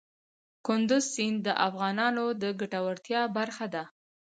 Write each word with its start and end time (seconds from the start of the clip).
کندز 0.67 1.03
سیند 1.13 1.39
د 1.47 1.47
افغانانو 1.67 2.25
د 2.41 2.43
ګټورتیا 2.59 3.21
برخه 3.37 3.65
ده. 3.73 3.83